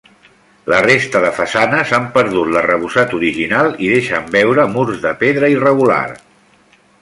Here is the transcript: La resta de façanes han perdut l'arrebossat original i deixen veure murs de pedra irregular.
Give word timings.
La 0.73 0.77
resta 0.85 1.19
de 1.25 1.27
façanes 1.39 1.93
han 1.97 2.07
perdut 2.15 2.49
l'arrebossat 2.55 3.13
original 3.19 3.69
i 3.89 3.93
deixen 3.97 4.27
veure 4.37 4.67
murs 4.79 5.05
de 5.05 5.13
pedra 5.25 5.53
irregular. 5.59 6.03